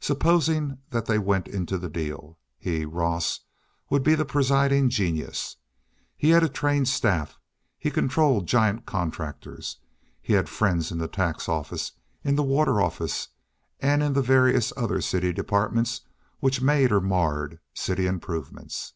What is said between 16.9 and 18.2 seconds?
or marred city